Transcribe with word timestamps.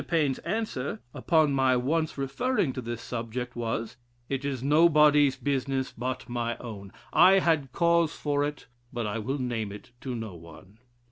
Paine's 0.07 0.39
answer, 0.39 0.99
upon 1.13 1.53
my 1.53 1.77
once 1.77 2.17
referring 2.17 2.73
to 2.73 2.81
this 2.81 3.03
subject, 3.03 3.55
was, 3.55 3.97
'It 4.29 4.43
is 4.43 4.63
nobody's 4.63 5.35
business 5.35 5.91
but 5.95 6.27
my 6.27 6.57
own: 6.57 6.91
I 7.13 7.33
had 7.33 7.71
cause 7.71 8.11
for 8.15 8.43
it, 8.43 8.65
but 8.91 9.05
I 9.05 9.19
will 9.19 9.37
name 9.37 9.71
it 9.71 9.91
to 10.01 10.15
no 10.15 10.33
one.'.... 10.33 10.79